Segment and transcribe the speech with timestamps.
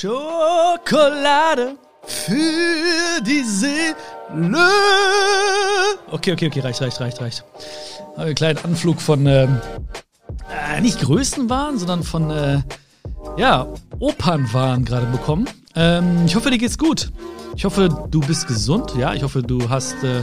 [0.00, 3.96] Schokolade für die Seele.
[6.12, 7.44] Okay, okay, okay, reicht, reicht, reicht, reicht.
[8.16, 9.60] Einen kleinen Anflug von, ähm,
[10.70, 12.60] äh, nicht Größenwahn, sondern von, äh,
[13.36, 13.66] ja,
[13.98, 15.48] Opernwahn gerade bekommen.
[15.74, 17.10] Ähm, ich hoffe, dir geht's gut.
[17.56, 18.94] Ich hoffe, du bist gesund.
[18.96, 20.22] Ja, ich hoffe, du hast äh,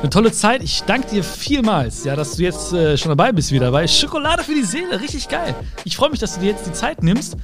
[0.00, 0.62] eine tolle Zeit.
[0.62, 4.44] Ich danke dir vielmals, ja, dass du jetzt äh, schon dabei bist wieder bei Schokolade
[4.44, 5.00] für die Seele.
[5.00, 5.56] Richtig geil.
[5.82, 7.36] Ich freue mich, dass du dir jetzt die Zeit nimmst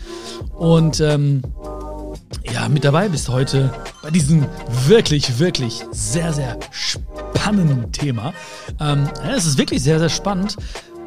[0.56, 1.42] und ähm,
[2.52, 3.72] ja, mit dabei bist heute
[4.02, 4.46] bei diesem
[4.86, 8.32] wirklich, wirklich sehr, sehr spannenden Thema.
[8.80, 10.56] Ähm, es ist wirklich sehr, sehr spannend.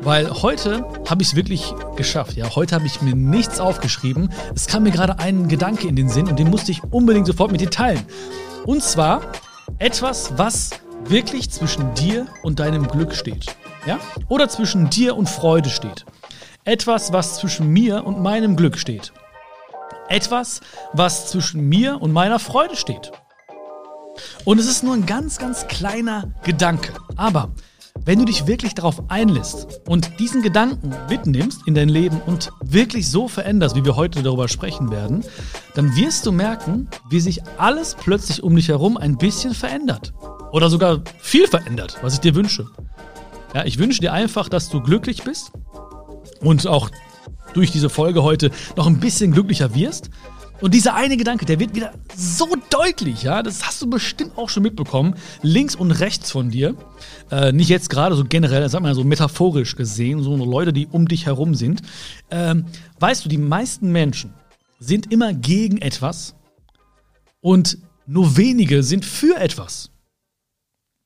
[0.01, 2.33] Weil heute habe ich es wirklich geschafft.
[2.35, 4.29] Ja, heute habe ich mir nichts aufgeschrieben.
[4.53, 7.51] Es kam mir gerade ein Gedanke in den Sinn und den musste ich unbedingt sofort
[7.51, 8.03] mit dir teilen.
[8.65, 9.21] Und zwar
[9.79, 10.71] etwas, was
[11.05, 13.55] wirklich zwischen dir und deinem Glück steht.
[13.85, 13.99] Ja?
[14.27, 16.05] Oder zwischen dir und Freude steht.
[16.65, 19.13] Etwas, was zwischen mir und meinem Glück steht.
[20.09, 20.61] Etwas,
[20.93, 23.11] was zwischen mir und meiner Freude steht.
[24.45, 26.93] Und es ist nur ein ganz, ganz kleiner Gedanke.
[27.15, 27.51] Aber
[28.03, 33.09] wenn du dich wirklich darauf einlässt und diesen Gedanken mitnimmst in dein Leben und wirklich
[33.09, 35.23] so veränderst, wie wir heute darüber sprechen werden,
[35.73, 40.13] dann wirst du merken, wie sich alles plötzlich um dich herum ein bisschen verändert.
[40.51, 42.67] Oder sogar viel verändert, was ich dir wünsche.
[43.53, 45.51] Ja, ich wünsche dir einfach, dass du glücklich bist
[46.41, 46.91] und auch
[47.55, 50.11] durch diese Folge heute noch ein bisschen glücklicher wirst
[50.61, 54.49] und dieser eine Gedanke, der wird wieder so deutlich, ja, das hast du bestimmt auch
[54.49, 56.75] schon mitbekommen, links und rechts von dir.
[57.29, 61.07] Äh, nicht jetzt gerade so generell, sag mal so metaphorisch gesehen, so Leute, die um
[61.07, 61.81] dich herum sind.
[62.31, 62.65] Ähm,
[62.99, 64.33] weißt du, die meisten Menschen
[64.79, 66.35] sind immer gegen etwas
[67.41, 69.91] und nur wenige sind für etwas.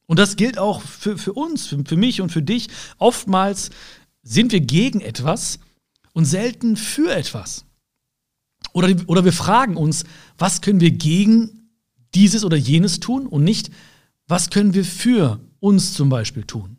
[0.05, 2.67] Und das gilt auch für, für uns, für, für mich und für dich.
[2.97, 3.71] Oftmals
[4.21, 5.59] sind wir gegen etwas
[6.13, 7.65] und selten für etwas.
[8.73, 10.03] Oder, oder wir fragen uns,
[10.37, 11.71] was können wir gegen
[12.13, 13.71] dieses oder jenes tun und nicht,
[14.27, 16.77] was können wir für uns zum Beispiel tun.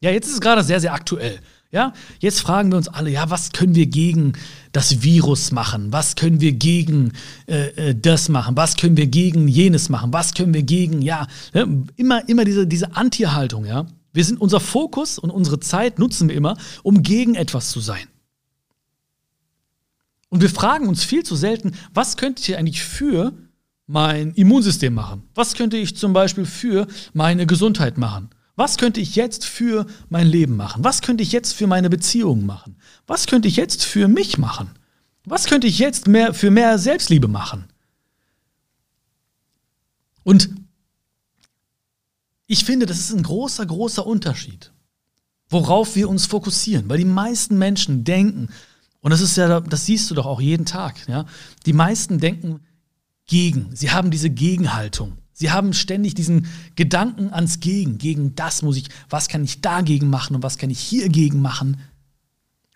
[0.00, 1.40] Ja, jetzt ist es gerade sehr, sehr aktuell.
[1.70, 4.32] Ja, jetzt fragen wir uns alle, ja, was können wir gegen
[4.72, 5.92] das Virus machen?
[5.92, 7.12] Was können wir gegen
[7.46, 8.56] äh, äh das machen?
[8.56, 10.12] Was können wir gegen jenes machen?
[10.12, 13.86] Was können wir gegen, ja, ne, immer, immer diese, diese Anti-Haltung, ja.
[14.14, 18.08] Wir sind, unser Fokus und unsere Zeit nutzen wir immer, um gegen etwas zu sein.
[20.28, 23.32] Und wir fragen uns viel zu selten, was könnte ich eigentlich für
[23.86, 25.22] mein Immunsystem machen?
[25.34, 28.30] Was könnte ich zum Beispiel für meine Gesundheit machen?
[28.54, 30.84] Was könnte ich jetzt für mein Leben machen?
[30.84, 32.76] Was könnte ich jetzt für meine Beziehungen machen?
[33.06, 34.70] Was könnte ich jetzt für mich machen?
[35.24, 37.64] Was könnte ich jetzt mehr für mehr Selbstliebe machen?
[40.24, 40.50] Und
[42.46, 44.72] ich finde, das ist ein großer, großer Unterschied,
[45.48, 48.48] worauf wir uns fokussieren, weil die meisten Menschen denken,
[49.00, 50.96] und das ist ja, das siehst du doch auch jeden Tag.
[51.08, 51.24] Ja?
[51.66, 52.60] Die meisten denken
[53.26, 53.74] gegen.
[53.74, 55.18] Sie haben diese Gegenhaltung.
[55.32, 57.98] Sie haben ständig diesen Gedanken ans Gegen.
[57.98, 61.76] Gegen das muss ich, was kann ich dagegen machen und was kann ich hiergegen machen?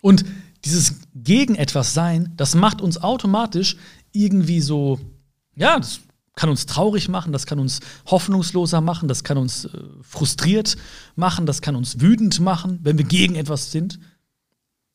[0.01, 0.23] Und
[0.63, 3.75] dieses gegen etwas sein, das macht uns automatisch
[4.13, 4.99] irgendwie so,
[5.55, 5.99] ja, das
[6.35, 9.69] kann uns traurig machen, das kann uns hoffnungsloser machen, das kann uns äh,
[10.01, 10.77] frustriert
[11.15, 13.99] machen, das kann uns wütend machen, wenn wir gegen etwas sind.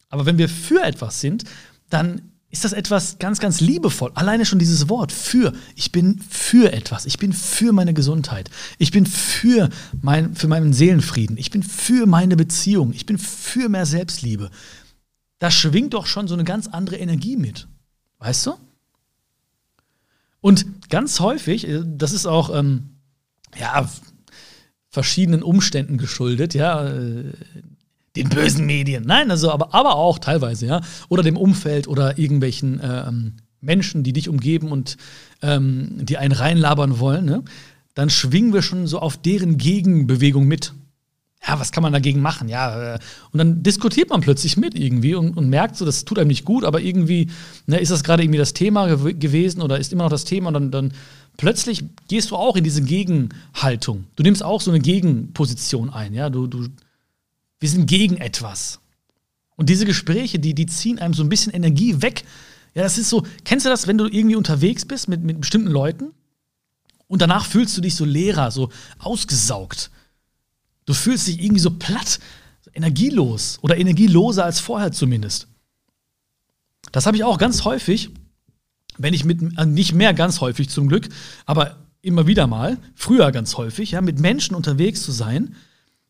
[0.08, 1.44] Aber wenn wir für etwas sind,
[1.90, 4.10] dann ist das etwas ganz, ganz liebevoll.
[4.14, 5.52] Alleine schon dieses Wort für.
[5.76, 7.04] Ich bin für etwas.
[7.04, 8.50] Ich bin für meine Gesundheit.
[8.78, 9.68] Ich bin für,
[10.00, 11.36] mein, für meinen Seelenfrieden.
[11.36, 12.92] Ich bin für meine Beziehung.
[12.94, 14.50] Ich bin für mehr Selbstliebe.
[15.38, 17.68] Da schwingt doch schon so eine ganz andere Energie mit.
[18.18, 18.54] Weißt du?
[20.40, 22.96] Und ganz häufig, äh, das ist auch, ähm,
[23.58, 23.88] ja,
[24.90, 27.32] verschiedenen Umständen geschuldet, ja, äh,
[28.18, 29.04] den bösen Medien.
[29.06, 30.80] Nein, also aber, aber auch teilweise, ja.
[31.08, 34.96] Oder dem Umfeld oder irgendwelchen ähm, Menschen, die dich umgeben und
[35.42, 37.42] ähm, die einen reinlabern wollen, ne?
[37.94, 40.72] dann schwingen wir schon so auf deren Gegenbewegung mit.
[41.46, 42.48] Ja, was kann man dagegen machen?
[42.48, 42.98] Ja, äh,
[43.32, 46.44] und dann diskutiert man plötzlich mit irgendwie und, und merkt so, das tut einem nicht
[46.44, 47.28] gut, aber irgendwie
[47.66, 50.48] ne, ist das gerade irgendwie das Thema gew gewesen oder ist immer noch das Thema
[50.48, 50.92] und dann, dann
[51.36, 54.04] plötzlich gehst du auch in diese Gegenhaltung.
[54.16, 56.28] Du nimmst auch so eine Gegenposition ein, ja.
[56.28, 56.68] Du, du
[57.60, 58.80] wir sind gegen etwas.
[59.56, 62.24] Und diese Gespräche, die, die ziehen einem so ein bisschen Energie weg.
[62.74, 65.70] Ja, das ist so, kennst du das, wenn du irgendwie unterwegs bist mit, mit bestimmten
[65.70, 66.12] Leuten
[67.08, 69.90] und danach fühlst du dich so leerer, so ausgesaugt.
[70.86, 72.20] Du fühlst dich irgendwie so platt,
[72.74, 75.48] energielos oder energieloser als vorher zumindest.
[76.92, 78.10] Das habe ich auch ganz häufig,
[78.96, 81.08] wenn ich mit, äh, nicht mehr ganz häufig zum Glück,
[81.46, 85.56] aber immer wieder mal, früher ganz häufig, ja, mit Menschen unterwegs zu sein,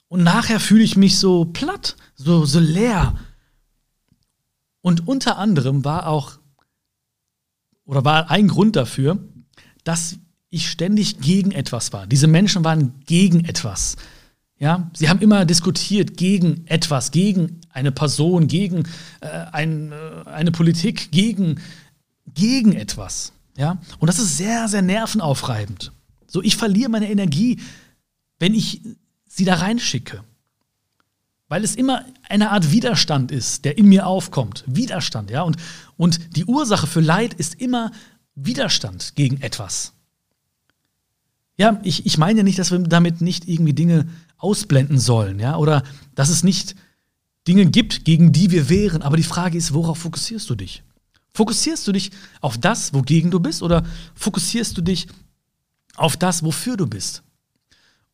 [0.09, 3.17] und nachher fühle ich mich so platt, so, so leer.
[4.81, 6.39] Und unter anderem war auch
[7.85, 9.19] oder war ein Grund dafür,
[9.85, 10.19] dass
[10.51, 12.07] ich ständig gegen etwas war.
[12.07, 13.97] Diese Menschen waren gegen etwas.
[14.59, 18.85] Ja, sie haben immer diskutiert gegen etwas, gegen eine Person, gegen
[19.21, 21.61] äh, ein, äh, eine Politik, gegen,
[22.35, 23.33] gegen etwas.
[23.57, 25.93] Ja, und das ist sehr, sehr nervenaufreibend.
[26.27, 27.61] So, ich verliere meine Energie,
[28.39, 28.83] wenn ich
[29.39, 30.23] sie da reinschicke.
[31.49, 34.65] Weil es immer eine Art Widerstand ist, der in mir aufkommt.
[34.67, 35.43] Widerstand, ja.
[35.43, 35.57] Und,
[35.97, 37.91] und die Ursache für Leid ist immer
[38.35, 39.95] Widerstand gegen etwas.
[41.57, 45.57] Ja, ich, ich meine ja nicht, dass wir damit nicht irgendwie Dinge ausblenden sollen, ja,
[45.57, 45.83] oder
[46.15, 46.77] dass es nicht
[47.49, 49.03] Dinge gibt, gegen die wir wehren.
[49.03, 50.83] Aber die Frage ist, worauf fokussierst du dich?
[51.33, 55.07] Fokussierst du dich auf das, wogegen du bist, oder fokussierst du dich
[55.97, 57.23] auf das, wofür du bist?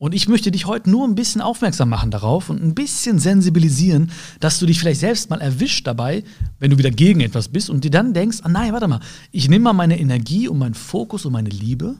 [0.04, 4.10] Und ich möchte dich heute nur ein bisschen aufmerksam machen darauf und ein bisschen sensibilisieren,
[4.38, 6.24] dass du dich vielleicht selbst mal erwischt dabei,
[6.58, 9.00] wenn du wieder gegen etwas bist und dir dann denkst, ah nein, warte mal,
[9.32, 11.96] ich nehme mal meine Energie und meinen Fokus und meine Liebe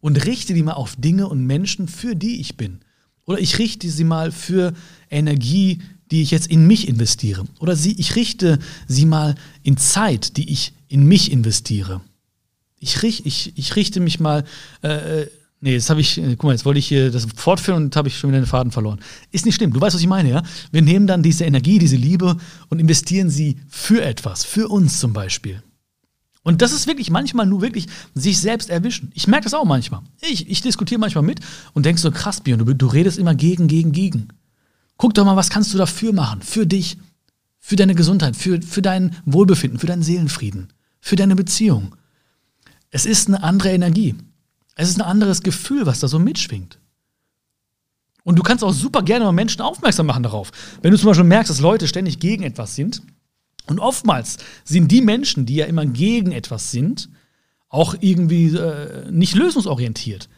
[0.00, 2.80] und richte die mal auf Dinge und Menschen, für die ich bin.
[3.24, 4.72] Oder ich richte sie mal für
[5.08, 5.80] Energie,
[6.10, 7.44] die ich jetzt in mich investiere.
[7.60, 8.58] Oder sie, ich richte
[8.88, 12.00] sie mal in Zeit, die ich in mich investiere.
[12.80, 14.42] Ich, ich, ich richte mich mal
[14.82, 15.26] äh,
[15.64, 18.08] Nee, jetzt habe ich, äh, guck mal, jetzt wollte ich hier das fortführen und habe
[18.08, 19.00] ich schon wieder den Faden verloren.
[19.32, 20.42] Ist nicht schlimm, du weißt, was ich meine, ja?
[20.72, 22.36] Wir nehmen dann diese Energie, diese Liebe
[22.68, 25.62] und investieren sie für etwas, für uns zum Beispiel.
[26.42, 29.10] Und das ist wirklich manchmal nur wirklich sich selbst erwischen.
[29.14, 30.02] Ich merke das auch manchmal.
[30.20, 31.40] Ich, ich diskutiere manchmal mit
[31.72, 34.28] und denke so, krass, Björn, du, du redest immer gegen, gegen, gegen.
[34.98, 36.42] Guck doch mal, was kannst du dafür machen?
[36.42, 36.98] Für dich,
[37.58, 41.96] für deine Gesundheit, für, für dein Wohlbefinden, für deinen Seelenfrieden, für deine Beziehung.
[42.90, 44.14] Es ist eine andere Energie.
[44.74, 46.78] Es ist ein anderes Gefühl, was da so mitschwingt.
[48.24, 50.50] Und du kannst auch super gerne mal Menschen aufmerksam machen darauf.
[50.82, 53.02] Wenn du zum Beispiel merkst, dass Leute ständig gegen etwas sind.
[53.66, 57.08] Und oftmals sind die Menschen, die ja immer gegen etwas sind,
[57.68, 60.28] auch irgendwie äh, nicht lösungsorientiert,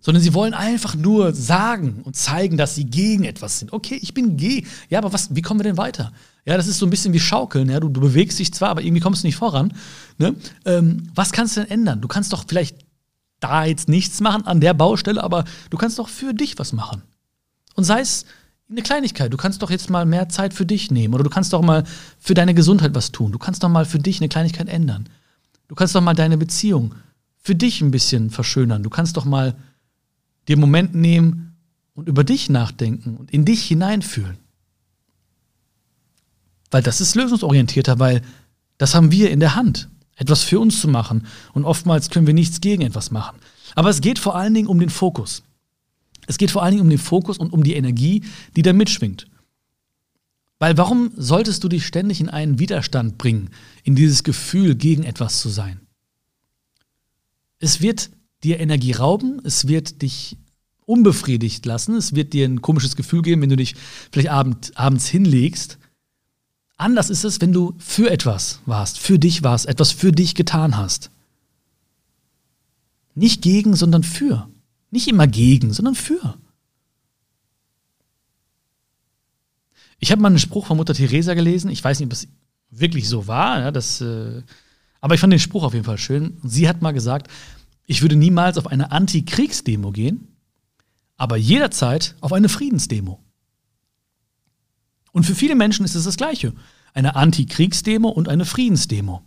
[0.00, 3.72] sondern sie wollen einfach nur sagen und zeigen, dass sie gegen etwas sind.
[3.72, 4.66] Okay, ich bin gegen.
[4.88, 6.12] Ja, aber was, wie kommen wir denn weiter?
[6.44, 7.68] Ja, das ist so ein bisschen wie Schaukeln.
[7.68, 7.78] Ja?
[7.78, 9.74] Du, du bewegst dich zwar, aber irgendwie kommst du nicht voran.
[10.18, 10.34] Ne?
[10.64, 12.00] Ähm, was kannst du denn ändern?
[12.00, 12.87] Du kannst doch vielleicht
[13.40, 17.02] da jetzt nichts machen an der Baustelle, aber du kannst doch für dich was machen.
[17.74, 18.24] Und sei es
[18.70, 21.52] eine Kleinigkeit, du kannst doch jetzt mal mehr Zeit für dich nehmen oder du kannst
[21.52, 21.84] doch mal
[22.18, 23.32] für deine Gesundheit was tun.
[23.32, 25.08] Du kannst doch mal für dich eine Kleinigkeit ändern.
[25.68, 26.94] Du kannst doch mal deine Beziehung
[27.40, 28.82] für dich ein bisschen verschönern.
[28.82, 29.54] Du kannst doch mal
[30.48, 31.56] dir einen Moment nehmen
[31.94, 34.38] und über dich nachdenken und in dich hineinfühlen.
[36.70, 38.22] Weil das ist lösungsorientierter, weil
[38.76, 41.26] das haben wir in der Hand etwas für uns zu machen.
[41.54, 43.38] Und oftmals können wir nichts gegen etwas machen.
[43.74, 45.42] Aber es geht vor allen Dingen um den Fokus.
[46.26, 48.24] Es geht vor allen Dingen um den Fokus und um die Energie,
[48.56, 49.26] die da mitschwingt.
[50.58, 53.50] Weil warum solltest du dich ständig in einen Widerstand bringen,
[53.84, 55.80] in dieses Gefühl, gegen etwas zu sein?
[57.60, 58.10] Es wird
[58.42, 60.36] dir Energie rauben, es wird dich
[60.84, 63.76] unbefriedigt lassen, es wird dir ein komisches Gefühl geben, wenn du dich
[64.10, 65.78] vielleicht abend, abends hinlegst
[66.78, 70.76] Anders ist es, wenn du für etwas warst, für dich warst, etwas für dich getan
[70.76, 71.10] hast.
[73.16, 74.48] Nicht gegen, sondern für.
[74.92, 76.38] Nicht immer gegen, sondern für.
[79.98, 81.68] Ich habe mal einen Spruch von Mutter Teresa gelesen.
[81.68, 82.28] Ich weiß nicht, ob es
[82.70, 83.58] wirklich so war.
[83.58, 84.42] Ja, das, äh,
[85.00, 86.38] aber ich fand den Spruch auf jeden Fall schön.
[86.44, 87.28] Sie hat mal gesagt,
[87.86, 90.28] ich würde niemals auf eine Antikriegsdemo gehen,
[91.16, 93.18] aber jederzeit auf eine Friedensdemo.
[95.12, 96.52] Und für viele Menschen ist es das Gleiche.
[96.94, 99.22] Eine Antikriegsdemo und eine Friedensdemo.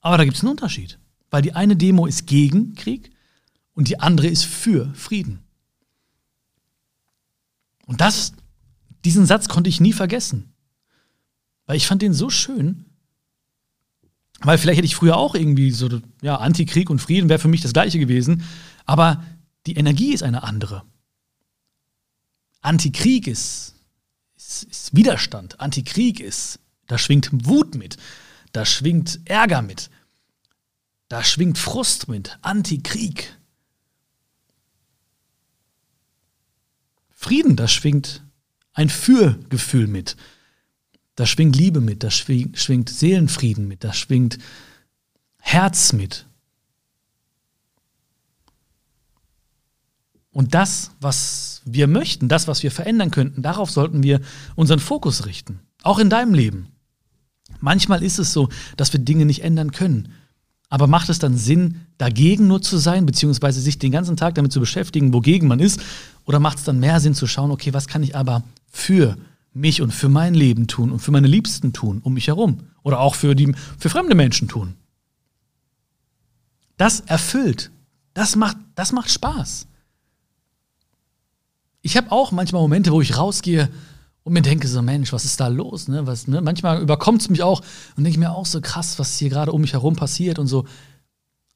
[0.00, 0.98] Aber da gibt es einen Unterschied.
[1.30, 3.10] Weil die eine Demo ist gegen Krieg
[3.74, 5.40] und die andere ist für Frieden.
[7.86, 8.32] Und das,
[9.04, 10.54] diesen Satz konnte ich nie vergessen.
[11.66, 12.84] Weil ich fand den so schön.
[14.40, 15.88] Weil vielleicht hätte ich früher auch irgendwie so,
[16.22, 18.44] ja, Antikrieg und Frieden wäre für mich das Gleiche gewesen.
[18.84, 19.24] Aber
[19.66, 20.84] die Energie ist eine andere.
[22.64, 23.74] Antikrieg ist,
[24.36, 25.60] ist, ist Widerstand.
[25.60, 27.98] Antikrieg ist, da schwingt Wut mit,
[28.52, 29.90] da schwingt Ärger mit,
[31.08, 32.38] da schwingt Frust mit.
[32.40, 33.38] Antikrieg.
[37.10, 38.22] Frieden, da schwingt
[38.72, 40.16] ein Fürgefühl mit.
[41.16, 44.38] Da schwingt Liebe mit, da schwingt, schwingt Seelenfrieden mit, da schwingt
[45.38, 46.26] Herz mit.
[50.34, 54.20] Und das, was wir möchten, das, was wir verändern könnten, darauf sollten wir
[54.56, 55.60] unseren Fokus richten.
[55.84, 56.66] Auch in deinem Leben.
[57.60, 60.08] Manchmal ist es so, dass wir Dinge nicht ändern können.
[60.68, 64.52] Aber macht es dann Sinn, dagegen nur zu sein, beziehungsweise sich den ganzen Tag damit
[64.52, 65.80] zu beschäftigen, wogegen man ist?
[66.24, 69.16] Oder macht es dann mehr Sinn zu schauen, okay, was kann ich aber für
[69.52, 72.98] mich und für mein Leben tun und für meine Liebsten tun um mich herum Oder
[72.98, 74.74] auch für, die, für fremde Menschen tun.
[76.76, 77.70] Das erfüllt.
[78.14, 79.68] Das macht, das macht Spaß.
[81.84, 83.68] Ich habe auch manchmal Momente, wo ich rausgehe
[84.22, 85.86] und mir denke so, Mensch, was ist da los?
[85.86, 86.06] Ne?
[86.06, 86.40] Was, ne?
[86.40, 87.60] Manchmal überkommt es mich auch
[87.94, 90.64] und denke mir auch so krass, was hier gerade um mich herum passiert und so.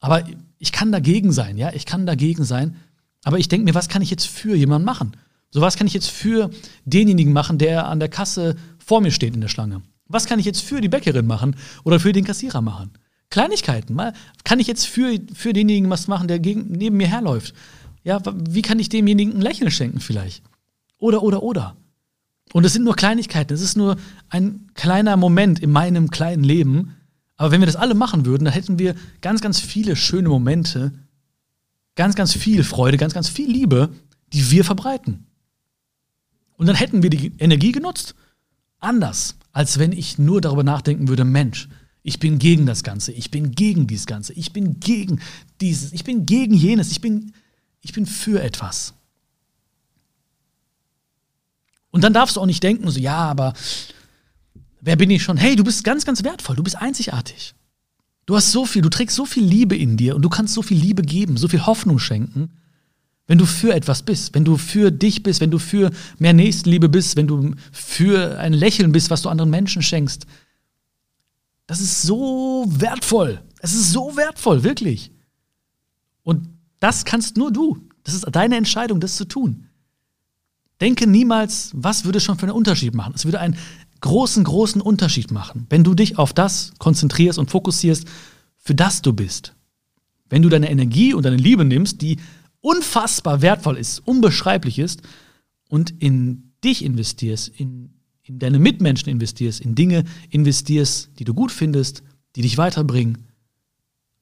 [0.00, 0.24] Aber
[0.58, 2.76] ich kann dagegen sein, ja, ich kann dagegen sein.
[3.24, 5.16] Aber ich denke mir, was kann ich jetzt für jemanden machen?
[5.50, 6.50] So was kann ich jetzt für
[6.84, 8.54] denjenigen machen, der an der Kasse
[8.84, 9.80] vor mir steht in der Schlange?
[10.08, 12.90] Was kann ich jetzt für die Bäckerin machen oder für den Kassierer machen?
[13.30, 13.94] Kleinigkeiten.
[13.94, 14.12] Mal
[14.44, 17.54] kann ich jetzt für, für denjenigen was machen, der gegen, neben mir herläuft?
[18.08, 20.42] Ja, wie kann ich demjenigen ein Lächeln schenken vielleicht?
[20.96, 21.76] Oder, oder, oder.
[22.54, 23.98] Und es sind nur Kleinigkeiten, es ist nur
[24.30, 26.96] ein kleiner Moment in meinem kleinen Leben.
[27.36, 30.94] Aber wenn wir das alle machen würden, dann hätten wir ganz, ganz viele schöne Momente,
[31.96, 33.90] ganz, ganz viel Freude, ganz, ganz viel Liebe,
[34.32, 35.26] die wir verbreiten.
[36.56, 38.14] Und dann hätten wir die Energie genutzt.
[38.78, 41.68] Anders, als wenn ich nur darüber nachdenken würde, Mensch,
[42.02, 45.20] ich bin gegen das Ganze, ich bin gegen dieses Ganze, ich bin gegen
[45.60, 47.34] dieses, ich bin gegen jenes, ich bin,
[47.80, 48.94] ich bin für etwas.
[51.90, 53.54] Und dann darfst du auch nicht denken, so, ja, aber
[54.80, 55.36] wer bin ich schon?
[55.36, 57.54] Hey, du bist ganz, ganz wertvoll, du bist einzigartig.
[58.26, 60.62] Du hast so viel, du trägst so viel Liebe in dir und du kannst so
[60.62, 62.50] viel Liebe geben, so viel Hoffnung schenken,
[63.26, 66.88] wenn du für etwas bist, wenn du für dich bist, wenn du für mehr Nächstenliebe
[66.88, 70.26] bist, wenn du für ein Lächeln bist, was du anderen Menschen schenkst.
[71.66, 73.42] Das ist so wertvoll.
[73.60, 75.10] Es ist so wertvoll, wirklich.
[76.22, 76.48] Und
[76.80, 77.78] das kannst nur du.
[78.04, 79.66] Das ist deine Entscheidung, das zu tun.
[80.80, 83.12] Denke niemals, was würde schon für einen Unterschied machen.
[83.14, 83.56] Es würde einen
[84.00, 88.06] großen, großen Unterschied machen, wenn du dich auf das konzentrierst und fokussierst,
[88.58, 89.54] für das du bist.
[90.28, 92.18] Wenn du deine Energie und deine Liebe nimmst, die
[92.60, 95.02] unfassbar wertvoll ist, unbeschreiblich ist,
[95.68, 97.90] und in dich investierst, in,
[98.22, 102.02] in deine Mitmenschen investierst, in Dinge investierst, die du gut findest,
[102.36, 103.26] die dich weiterbringen,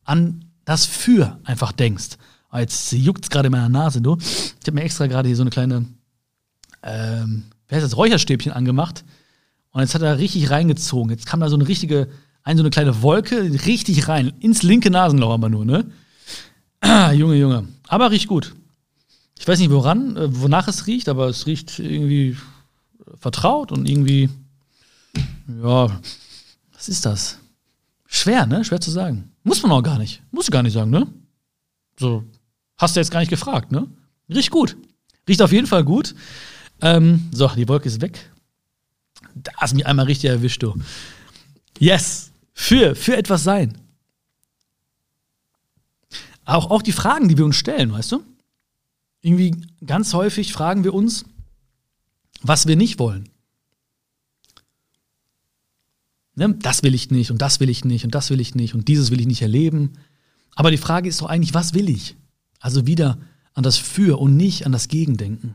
[0.04, 2.16] an das Für einfach denkst.
[2.48, 4.16] Ah, jetzt juckt es gerade in meiner Nase, du.
[4.18, 5.86] Ich habe mir extra gerade hier so eine kleine
[6.86, 9.04] ähm, wer heißt das, Räucherstäbchen angemacht.
[9.70, 11.10] Und jetzt hat er richtig reingezogen.
[11.10, 12.08] Jetzt kam da so eine richtige,
[12.42, 14.32] ein, so eine kleine Wolke richtig rein.
[14.40, 15.90] Ins linke Nasenloch aber nur, ne?
[16.80, 17.68] Ah, Junge, Junge.
[17.88, 18.54] Aber riecht gut.
[19.38, 22.36] Ich weiß nicht, woran, äh, wonach es riecht, aber es riecht irgendwie
[23.16, 24.30] vertraut und irgendwie,
[25.62, 26.00] ja,
[26.72, 27.38] was ist das?
[28.06, 28.64] Schwer, ne?
[28.64, 29.32] Schwer zu sagen.
[29.42, 30.22] Muss man auch gar nicht.
[30.30, 31.06] Muss ich gar nicht sagen, ne?
[31.98, 32.24] So,
[32.78, 33.88] hast du jetzt gar nicht gefragt, ne?
[34.28, 34.76] Riecht gut.
[35.28, 36.14] Riecht auf jeden Fall gut.
[36.80, 38.30] Ähm, so, die Wolke ist weg.
[39.34, 40.74] Da hast mich einmal richtig erwischt, du.
[41.78, 42.30] Yes.
[42.52, 43.76] Für, für etwas sein.
[46.44, 48.22] Auch, auch die Fragen, die wir uns stellen, weißt du?
[49.20, 51.24] Irgendwie ganz häufig fragen wir uns,
[52.40, 53.28] was wir nicht wollen.
[56.36, 56.54] Ne?
[56.60, 58.88] Das will ich nicht und das will ich nicht und das will ich nicht und
[58.88, 59.94] dieses will ich nicht erleben.
[60.56, 62.16] Aber die Frage ist doch eigentlich, was will ich?
[62.58, 63.18] Also wieder
[63.54, 65.54] an das Für und nicht an das Gegendenken.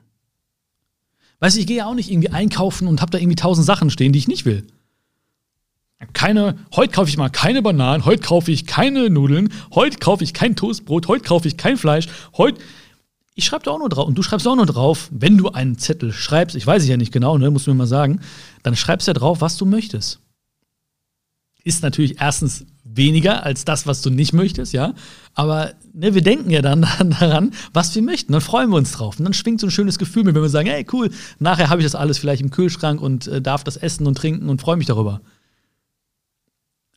[1.39, 3.89] Weißt du, ich gehe ja auch nicht irgendwie einkaufen und habe da irgendwie tausend Sachen
[3.89, 4.65] stehen, die ich nicht will.
[6.13, 10.33] Keine, heute kaufe ich mal keine Bananen, heute kaufe ich keine Nudeln, heute kaufe ich
[10.33, 12.61] kein Toastbrot, heute kaufe ich kein Fleisch, heute.
[13.33, 15.77] Ich schreibe da auch nur drauf und du schreibst auch nur drauf, wenn du einen
[15.77, 18.19] Zettel schreibst, ich weiß es ja nicht genau, ne, musst du mir mal sagen,
[18.61, 20.19] dann schreibst du ja drauf, was du möchtest.
[21.63, 22.65] Ist natürlich erstens
[22.95, 24.93] weniger als das, was du nicht möchtest, ja.
[25.33, 26.81] Aber ne, wir denken ja dann
[27.19, 28.31] daran, was wir möchten.
[28.31, 29.19] Dann freuen wir uns drauf.
[29.19, 31.81] Und dann schwingt so ein schönes Gefühl mit, wenn wir sagen, hey, cool, nachher habe
[31.81, 34.77] ich das alles vielleicht im Kühlschrank und äh, darf das essen und trinken und freue
[34.77, 35.21] mich darüber.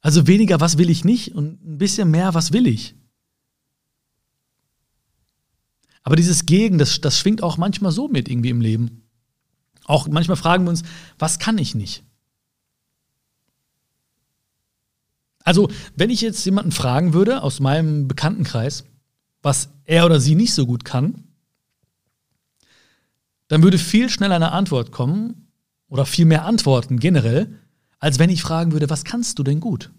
[0.00, 2.94] Also weniger, was will ich nicht und ein bisschen mehr, was will ich.
[6.02, 9.02] Aber dieses Gegen, das, das schwingt auch manchmal so mit irgendwie im Leben.
[9.84, 10.82] Auch manchmal fragen wir uns,
[11.18, 12.04] was kann ich nicht?
[15.44, 18.84] Also, wenn ich jetzt jemanden fragen würde aus meinem Bekanntenkreis,
[19.42, 21.22] was er oder sie nicht so gut kann,
[23.48, 25.48] dann würde viel schneller eine Antwort kommen
[25.88, 27.60] oder viel mehr Antworten generell,
[27.98, 29.90] als wenn ich fragen würde, was kannst du denn gut?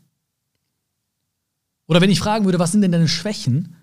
[1.88, 3.76] Oder wenn ich fragen würde, was sind denn deine Schwächen,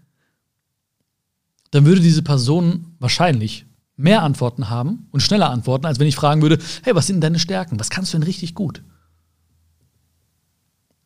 [1.70, 3.66] dann würde diese Person wahrscheinlich
[3.96, 7.38] mehr Antworten haben und schneller antworten, als wenn ich fragen würde, hey, was sind deine
[7.38, 7.78] Stärken?
[7.78, 8.82] Was kannst du denn richtig gut?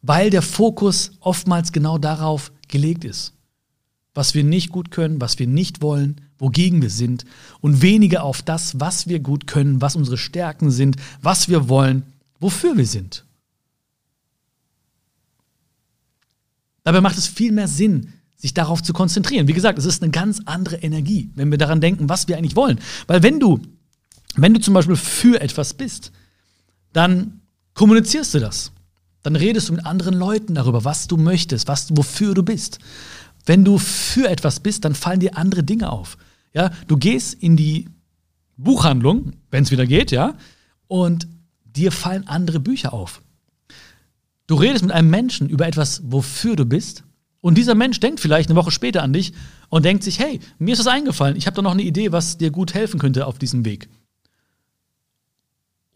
[0.07, 3.33] Weil der Fokus oftmals genau darauf gelegt ist.
[4.15, 7.25] Was wir nicht gut können, was wir nicht wollen, wogegen wir sind
[7.61, 12.05] und weniger auf das, was wir gut können, was unsere Stärken sind, was wir wollen,
[12.39, 13.25] wofür wir sind.
[16.85, 19.49] Dabei macht es viel mehr Sinn, sich darauf zu konzentrieren.
[19.49, 22.55] Wie gesagt, es ist eine ganz andere Energie, wenn wir daran denken, was wir eigentlich
[22.55, 22.79] wollen.
[23.09, 23.61] Weil wenn du,
[24.37, 26.13] wenn du zum Beispiel für etwas bist,
[26.93, 27.41] dann
[27.75, 28.71] kommunizierst du das
[29.27, 32.79] Dann redest du mit anderen Leuten darüber, was du möchtest, was, wofür du bist.
[33.45, 36.17] Wenn du für etwas bist, dann fallen dir andere Dinge auf.
[36.55, 37.89] Ja, du gehst in die
[38.57, 40.37] Buchhandlung, wenn es wieder geht, ja,
[40.87, 41.27] und
[41.65, 43.21] dir fallen andere Bücher auf.
[44.47, 47.03] Du redest mit einem Menschen über etwas, wofür du bist,
[47.41, 49.33] und dieser Mensch denkt vielleicht eine Woche später an dich
[49.71, 52.39] und denkt sich, hey, mir ist das eingefallen, ich habe da noch eine Idee, was
[52.39, 53.89] dir gut helfen könnte auf diesem Weg.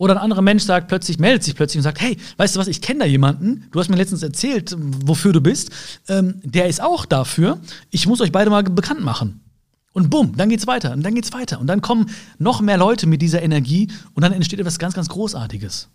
[0.01, 2.69] Oder ein anderer Mensch sagt plötzlich, meldet sich plötzlich und sagt, hey, weißt du was,
[2.69, 5.69] ich kenne da jemanden, du hast mir letztens erzählt, wofür du bist,
[6.09, 9.43] ähm, der ist auch dafür, ich muss euch beide mal bekannt machen.
[9.93, 11.61] Und bumm, dann geht's weiter und dann geht's weiter.
[11.61, 15.11] Und dann kommen noch mehr Leute mit dieser Energie und dann entsteht etwas ganz, ganz
[15.11, 15.91] Großartiges.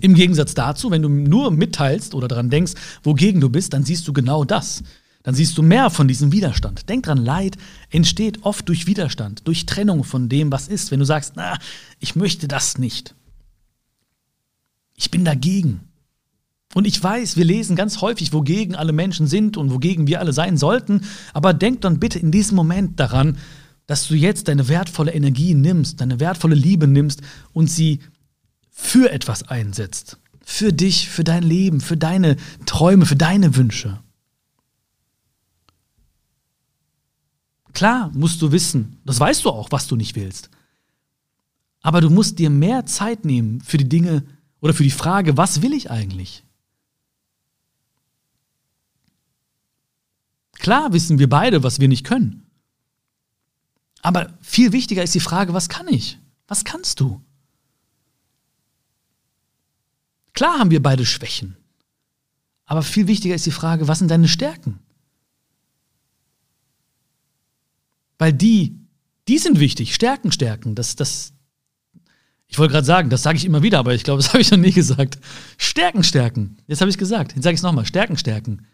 [0.00, 2.72] Im Gegensatz dazu, wenn du nur mitteilst oder daran denkst,
[3.02, 4.82] wogegen du bist, dann siehst du genau das.
[5.28, 6.88] Dann siehst du mehr von diesem Widerstand.
[6.88, 7.58] Denk dran, Leid
[7.90, 10.90] entsteht oft durch Widerstand, durch Trennung von dem, was ist.
[10.90, 11.58] Wenn du sagst, na,
[12.00, 13.14] ich möchte das nicht.
[14.96, 15.80] Ich bin dagegen.
[16.72, 20.32] Und ich weiß, wir lesen ganz häufig, wogegen alle Menschen sind und wogegen wir alle
[20.32, 21.02] sein sollten.
[21.34, 23.36] Aber denk dann bitte in diesem Moment daran,
[23.86, 27.20] dass du jetzt deine wertvolle Energie nimmst, deine wertvolle Liebe nimmst
[27.52, 27.98] und sie
[28.70, 30.16] für etwas einsetzt.
[30.42, 33.98] Für dich, für dein Leben, für deine Träume, für deine Wünsche.
[37.78, 40.50] Klar musst du wissen, das weißt du auch, was du nicht willst.
[41.80, 44.24] Aber du musst dir mehr Zeit nehmen für die Dinge
[44.58, 46.42] oder für die Frage, was will ich eigentlich?
[50.54, 52.50] Klar wissen wir beide, was wir nicht können.
[54.02, 56.18] Aber viel wichtiger ist die Frage, was kann ich?
[56.48, 57.22] Was kannst du?
[60.32, 61.56] Klar haben wir beide Schwächen.
[62.64, 64.80] Aber viel wichtiger ist die Frage, was sind deine Stärken?
[68.18, 68.76] Weil die,
[69.28, 69.94] die sind wichtig.
[69.94, 70.74] Stärken, Stärken.
[70.74, 71.32] Das, das,
[72.46, 74.50] ich wollte gerade sagen, das sage ich immer wieder, aber ich glaube, das habe ich
[74.50, 75.18] noch nie gesagt.
[75.56, 76.58] Stärken, Stärken.
[76.66, 77.34] Jetzt habe ich es gesagt.
[77.34, 77.86] Jetzt sage ich es nochmal.
[77.86, 78.66] Stärken, Stärken.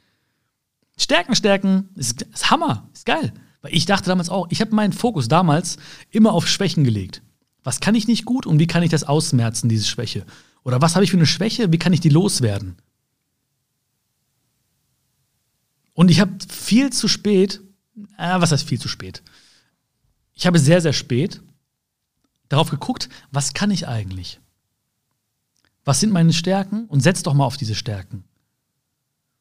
[0.97, 2.88] Stärken, Stärken ist, ist Hammer.
[2.92, 3.33] Ist geil.
[3.62, 5.79] Weil ich dachte damals auch, ich habe meinen Fokus damals
[6.11, 7.23] immer auf Schwächen gelegt.
[7.62, 10.27] Was kann ich nicht gut und wie kann ich das ausmerzen, diese Schwäche?
[10.64, 11.73] Oder was habe ich für eine Schwäche?
[11.73, 12.77] Wie kann ich die loswerden?
[15.95, 17.61] Und ich habe viel zu spät,
[18.18, 19.23] äh, was heißt viel zu spät?
[20.35, 21.40] Ich habe sehr, sehr spät
[22.49, 24.40] darauf geguckt, was kann ich eigentlich?
[25.85, 26.87] Was sind meine Stärken?
[26.87, 28.25] Und setz doch mal auf diese Stärken.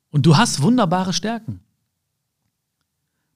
[0.10, 1.60] Und du hast wunderbare Stärken.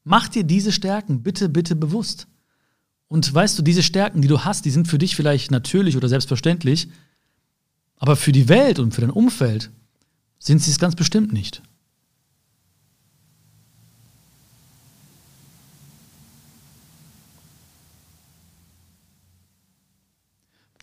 [0.04, 2.28] Mach dir diese Stärken bitte, bitte bewusst.
[3.08, 6.10] Und weißt du, diese Stärken, die du hast, die sind für dich vielleicht natürlich oder
[6.10, 6.90] selbstverständlich,
[7.98, 9.72] aber für die Welt und für dein Umfeld
[10.40, 11.64] sind sie es ganz bestimmt nicht.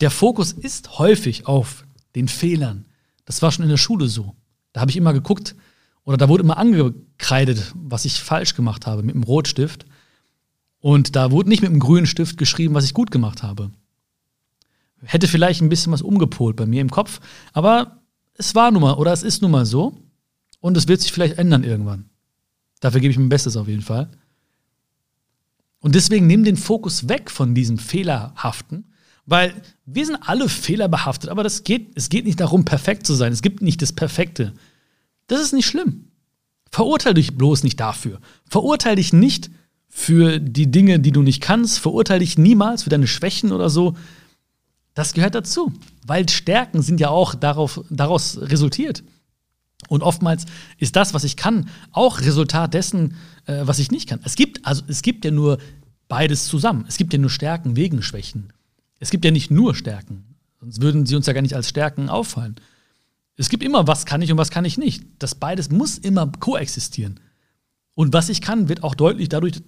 [0.04, 2.84] Der Fokus ist häufig auf den Fehlern.
[3.24, 4.36] Das war schon in der Schule so.
[4.72, 5.56] Da habe ich immer geguckt
[6.04, 9.86] oder da wurde immer angekreidet, was ich falsch gemacht habe mit dem Rotstift.
[10.78, 13.70] Und da wurde nicht mit dem grünen Stift geschrieben, was ich gut gemacht habe
[15.04, 17.20] hätte vielleicht ein bisschen was umgepolt bei mir im Kopf,
[17.52, 17.98] aber
[18.34, 19.96] es war nun mal oder es ist nun mal so
[20.60, 22.10] und es wird sich vielleicht ändern irgendwann.
[22.80, 24.10] Dafür gebe ich mein Bestes auf jeden Fall.
[25.80, 28.86] Und deswegen nimm den Fokus weg von diesem Fehlerhaften,
[29.26, 29.54] weil
[29.86, 33.32] wir sind alle fehlerbehaftet, aber das geht, es geht nicht darum, perfekt zu sein.
[33.32, 34.52] Es gibt nicht das Perfekte.
[35.26, 36.10] Das ist nicht schlimm.
[36.70, 38.20] Verurteile dich bloß nicht dafür.
[38.48, 39.50] Verurteile dich nicht
[39.88, 41.78] für die Dinge, die du nicht kannst.
[41.78, 43.96] Verurteile dich niemals für deine Schwächen oder so.
[44.92, 45.72] Das gehört dazu,
[46.06, 49.02] weil Stärken sind ja auch darauf, daraus resultiert.
[49.88, 50.46] Und oftmals
[50.78, 54.20] ist das, was ich kann, auch Resultat dessen, äh, was ich nicht kann.
[54.24, 55.58] Es gibt, also es gibt ja nur
[56.08, 56.84] beides zusammen.
[56.88, 58.52] Es gibt ja nur Stärken wegen Schwächen.
[59.04, 60.24] Es gibt ja nicht nur Stärken.
[60.60, 62.54] Sonst würden sie uns ja gar nicht als Stärken auffallen.
[63.36, 65.04] Es gibt immer, was kann ich und was kann ich nicht.
[65.18, 67.20] Das beides muss immer koexistieren.
[67.94, 69.60] Und was ich kann, wird auch deutlich dadurch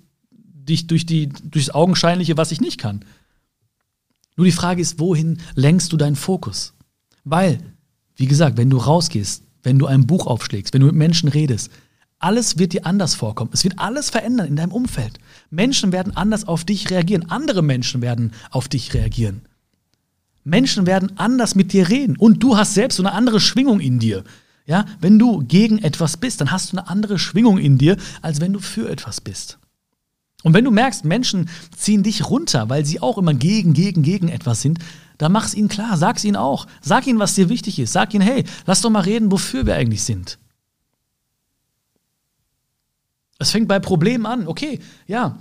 [0.65, 3.05] durch, durch, die, durch das Augenscheinliche, was ich nicht kann.
[4.37, 6.73] Nur die Frage ist, wohin lenkst du deinen Fokus?
[7.25, 7.59] Weil,
[8.17, 11.71] wie gesagt, wenn du rausgehst, wenn du ein Buch aufschlägst, wenn du mit Menschen redest,
[12.19, 13.51] alles wird dir anders vorkommen.
[13.53, 15.19] Es wird alles verändern in deinem Umfeld.
[15.51, 17.31] Menschen werden anders auf dich reagieren.
[17.31, 19.43] Andere Menschen werden auf dich reagieren.
[20.45, 22.17] Menschen werden anders mit dir reden.
[22.17, 24.25] Und du hast selbst eine andere Schwingung in dir.
[24.65, 28.41] Ja, wenn du gegen etwas bist, dann hast du eine andere Schwingung in dir, als
[28.41, 29.59] wenn du für etwas bist.
[30.43, 34.29] Und wenn du merkst, Menschen ziehen dich runter, weil sie auch immer gegen, gegen, gegen
[34.29, 34.79] etwas sind,
[35.19, 36.67] dann mach es ihnen klar, sag es ihnen auch.
[36.81, 37.93] Sag ihnen, was dir wichtig ist.
[37.93, 40.39] Sag ihnen, hey, lass doch mal reden, wofür wir eigentlich sind.
[43.39, 44.47] Es fängt bei Problemen an.
[44.49, 45.39] Okay, ja.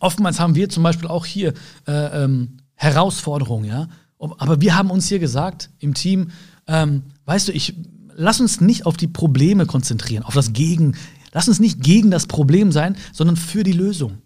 [0.00, 1.54] Oftmals haben wir zum Beispiel auch hier
[1.86, 3.88] äh, ähm, Herausforderungen, ja.
[4.18, 6.30] Aber wir haben uns hier gesagt im Team,
[6.66, 7.74] ähm, weißt du, ich
[8.14, 10.96] lass uns nicht auf die Probleme konzentrieren, auf das Gegen.
[11.32, 14.18] Lass uns nicht gegen das Problem sein, sondern für die Lösung.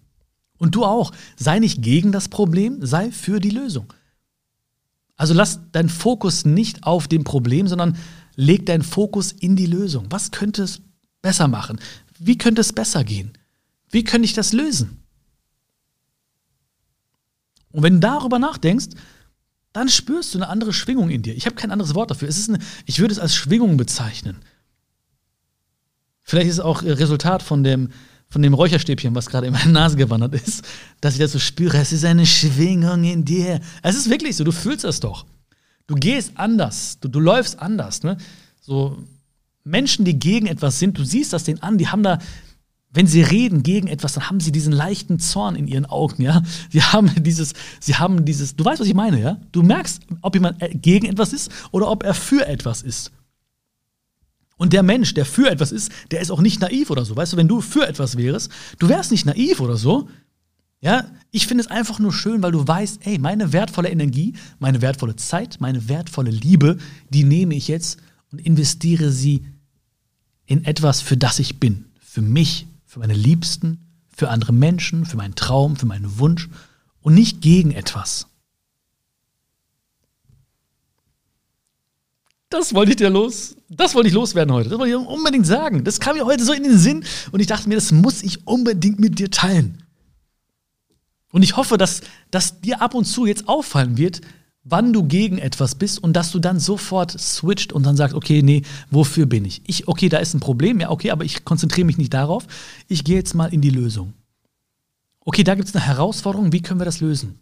[0.59, 1.13] Und du auch.
[1.37, 3.93] Sei nicht gegen das Problem, sei für die Lösung.
[5.17, 7.97] Also lass deinen Fokus nicht auf dem Problem, sondern
[8.35, 10.07] leg deinen Fokus in die Lösung.
[10.11, 10.83] Was könnte es
[11.23, 11.79] besser machen?
[12.19, 13.33] Wie könnte es besser gehen?
[13.91, 15.03] Wie könnte ich das lösen?
[17.71, 18.89] Und wenn du darüber nachdenkst,
[19.73, 21.35] dann spürst du eine andere Schwingung in dir.
[21.35, 22.29] Ich habe kein anderes Wort dafür.
[22.29, 24.39] Es ist eine, ich würde es als Schwingung bezeichnen.
[26.23, 27.91] Vielleicht ist es auch Resultat von dem,
[28.29, 30.65] von dem Räucherstäbchen, was gerade in meine Nase gewandert ist,
[31.01, 31.77] dass ich das so spüre.
[31.77, 33.61] Es ist eine Schwingung in dir.
[33.83, 35.27] Es ist wirklich so, du fühlst das doch.
[35.87, 38.03] Du gehst anders, du, du läufst anders.
[38.03, 38.17] Ne?
[38.61, 39.05] So
[39.67, 42.19] Menschen, die gegen etwas sind, du siehst das denen an, die haben da,
[42.91, 46.43] wenn sie reden gegen etwas, dann haben sie diesen leichten Zorn in ihren Augen, ja.
[46.71, 49.41] Sie haben dieses, sie haben dieses, du weißt, was ich meine, ja.
[49.53, 53.11] Du merkst, ob jemand äh, gegen etwas ist oder ob er für etwas ist.
[54.57, 57.17] Und der Mensch, der für etwas ist, der ist auch nicht naiv oder so.
[57.17, 60.09] Weißt du, wenn du für etwas wärst, du wärst nicht naiv oder so.
[60.81, 64.81] Ja, ich finde es einfach nur schön, weil du weißt, ey, meine wertvolle Energie, meine
[64.81, 66.79] wertvolle Zeit, meine wertvolle Liebe,
[67.11, 67.99] die nehme ich jetzt
[68.31, 69.45] und investiere sie
[70.47, 71.87] in etwas, für das ich bin.
[72.01, 73.79] Für mich, für meine Liebsten,
[74.09, 76.49] für andere Menschen, für meinen Traum, für meinen Wunsch
[77.03, 78.29] und nicht gegen etwas.
[82.49, 83.57] Das wollte ich dir los.
[83.69, 84.71] Das wollte ich loswerden heute.
[84.71, 85.85] Das wollte ich unbedingt sagen.
[85.85, 88.47] Das kam mir heute so in den Sinn und ich dachte mir, das muss ich
[88.47, 89.83] unbedingt mit dir teilen.
[91.33, 94.21] Und ich hoffe, dass, dass dir ab und zu jetzt auffallen wird,
[94.69, 98.43] wann du gegen etwas bist und dass du dann sofort switcht und dann sagst, okay,
[98.43, 99.63] nee, wofür bin ich?
[99.67, 102.47] Ich, okay, da ist ein Problem, ja, okay, aber ich konzentriere mich nicht darauf.
[102.89, 104.13] Ich gehe jetzt mal in die Lösung.
[105.25, 107.39] Okay, da gibt es eine Herausforderung, wie können wir das lösen?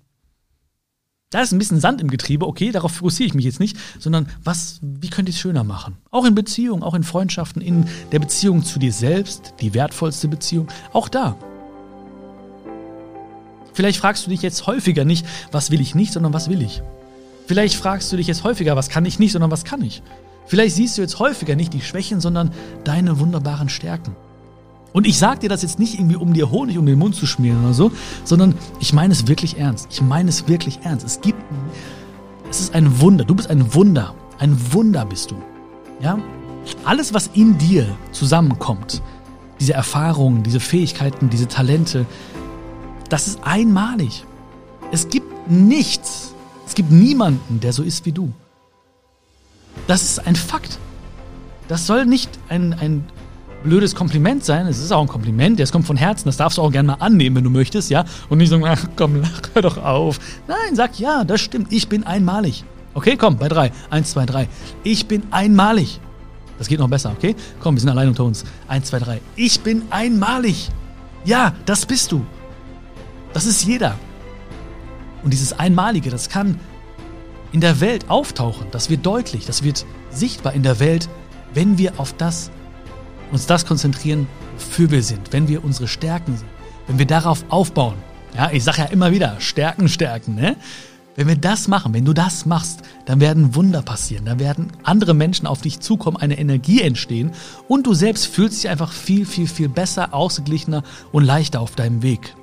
[1.31, 4.29] Da ist ein bisschen Sand im Getriebe, okay, darauf fokussiere ich mich jetzt nicht, sondern
[4.45, 5.97] was, wie könnte ich es schöner machen?
[6.11, 10.69] Auch in Beziehungen, auch in Freundschaften, in der Beziehung zu dir selbst, die wertvollste Beziehung,
[10.93, 11.37] auch da.
[13.73, 16.83] Vielleicht fragst du dich jetzt häufiger nicht, was will ich nicht, sondern was will ich?
[17.47, 20.03] Vielleicht fragst du dich jetzt häufiger, was kann ich nicht, sondern was kann ich?
[20.47, 22.53] Vielleicht siehst du jetzt häufiger nicht die Schwächen, sondern
[22.85, 24.17] deine wunderbaren Stärken.
[24.93, 27.27] Und ich sage dir das jetzt nicht irgendwie, um dir Honig um den Mund zu
[27.27, 27.91] schmieren oder so,
[28.23, 29.89] sondern ich meine es wirklich ernst.
[29.91, 31.05] Ich meine es wirklich ernst.
[31.05, 31.43] Es gibt,
[32.49, 33.25] es ist ein Wunder.
[33.25, 34.15] Du bist ein Wunder.
[34.39, 35.37] Ein Wunder bist du.
[36.01, 36.19] Ja?
[36.85, 39.03] Alles, was in dir zusammenkommt,
[39.59, 42.07] diese Erfahrungen, diese Fähigkeiten, diese Talente,
[43.09, 44.25] das ist einmalig.
[44.93, 46.14] Es gibt nichts,
[46.75, 48.33] es gibt niemanden, der so ist wie du.
[49.87, 50.81] Das ist ein Fakt.
[51.69, 53.05] Das soll nicht ein, ein
[53.63, 54.67] blödes Kompliment sein.
[54.67, 56.27] Es ist auch ein Kompliment, das kommt von Herzen.
[56.27, 58.05] Das darfst du auch gerne mal annehmen, wenn du möchtest, ja.
[58.29, 60.19] Und nicht sagen, ach komm, hör doch auf.
[60.49, 61.73] Nein, sag ja, das stimmt.
[61.73, 62.65] Ich bin einmalig.
[62.95, 63.71] Okay, komm, bei drei.
[63.89, 64.49] Eins, zwei, drei.
[64.83, 66.01] Ich bin einmalig.
[66.59, 67.37] Das geht noch besser, okay?
[67.61, 68.45] Komm, wir sind allein unter uns.
[68.67, 69.21] Eins, zwei, drei.
[69.37, 70.71] Ich bin einmalig.
[71.25, 72.27] Ja, das bist du.
[73.33, 73.97] Das ist jeder.
[75.25, 76.61] Und dieses Einmalige, das kann
[77.53, 78.67] in der Welt auftauchen.
[78.71, 81.09] Das wird deutlich, das wird sichtbar in der Welt,
[81.55, 82.51] wenn wir auf das
[83.33, 84.27] uns das konzentrieren,
[84.59, 86.49] wofür wir sind, wenn wir unsere Stärken sind,
[86.87, 87.95] wenn wir darauf aufbauen.
[88.37, 90.57] Ja, ich sage ja immer wieder, Stärken, Stärken, ne?
[91.17, 95.15] Wenn wir das machen, wenn du das machst, dann werden Wunder passieren, dann werden andere
[95.15, 97.31] Menschen auf dich zukommen, eine Energie entstehen
[97.69, 100.83] und du selbst fühlst dich einfach viel, viel, viel besser, ausgeglichener
[101.13, 102.35] und leichter auf deinem Weg.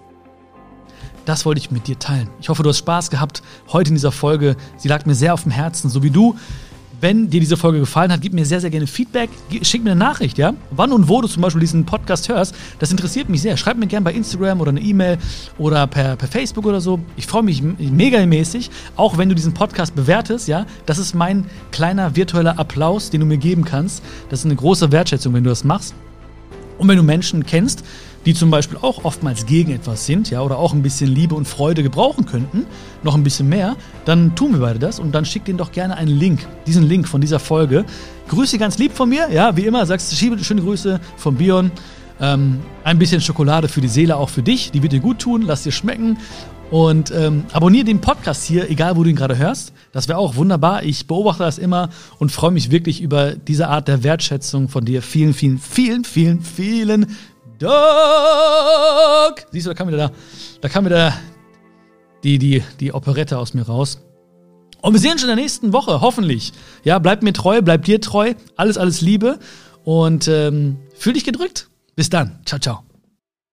[1.25, 2.29] Das wollte ich mit dir teilen.
[2.39, 4.55] Ich hoffe, du hast Spaß gehabt heute in dieser Folge.
[4.77, 6.35] Sie lag mir sehr auf dem Herzen, so wie du.
[6.99, 9.31] Wenn dir diese Folge gefallen hat, gib mir sehr, sehr gerne Feedback.
[9.63, 10.53] Schick mir eine Nachricht, ja?
[10.69, 13.57] Wann und wo du zum Beispiel diesen Podcast hörst, das interessiert mich sehr.
[13.57, 15.17] Schreib mir gerne bei Instagram oder eine E-Mail
[15.57, 16.99] oder per, per Facebook oder so.
[17.17, 20.67] Ich freue mich mega mäßig, auch wenn du diesen Podcast bewertest, ja?
[20.85, 24.03] Das ist mein kleiner virtueller Applaus, den du mir geben kannst.
[24.29, 25.95] Das ist eine große Wertschätzung, wenn du das machst.
[26.81, 27.83] Und wenn du Menschen kennst,
[28.25, 31.47] die zum Beispiel auch oftmals gegen etwas sind, ja, oder auch ein bisschen Liebe und
[31.47, 32.65] Freude gebrauchen könnten,
[33.03, 35.95] noch ein bisschen mehr, dann tun wir beide das und dann schick denen doch gerne
[35.95, 37.85] einen Link, diesen Link von dieser Folge.
[38.29, 41.69] Grüße ganz lieb von mir, ja, wie immer, sagst du schöne Grüße von Bion.
[42.19, 45.43] Ähm, ein bisschen Schokolade für die Seele auch für dich, die wird dir gut tun,
[45.43, 46.17] lass dir schmecken.
[46.71, 49.73] Und ähm, abonniere den Podcast hier, egal wo du ihn gerade hörst.
[49.91, 50.83] Das wäre auch wunderbar.
[50.83, 55.01] Ich beobachte das immer und freue mich wirklich über diese Art der Wertschätzung von dir.
[55.01, 57.07] Vielen, vielen, vielen, vielen, vielen
[57.59, 57.71] Doc!
[59.51, 60.11] Siehst du, da kam wieder da,
[60.61, 61.13] da kam wieder
[62.23, 63.99] die, die, die Operette aus mir raus.
[64.81, 66.53] Und wir sehen uns in der nächsten Woche, hoffentlich.
[66.83, 68.33] Ja, bleib mir treu, bleib dir treu.
[68.55, 69.39] Alles, alles Liebe.
[69.83, 71.69] Und ähm, fühl dich gedrückt.
[71.95, 72.39] Bis dann.
[72.45, 72.90] Ciao, ciao.